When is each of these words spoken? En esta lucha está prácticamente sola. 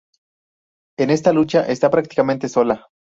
En 0.97 1.11
esta 1.11 1.31
lucha 1.31 1.61
está 1.67 1.91
prácticamente 1.91 2.49
sola. 2.49 2.87